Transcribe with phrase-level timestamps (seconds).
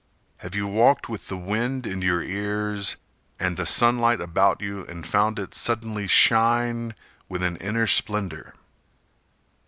[0.37, 2.95] Have you walked with the wind in your ears
[3.39, 6.95] And the sunlight about you And found it suddenly shine
[7.29, 8.55] with an inner splendor?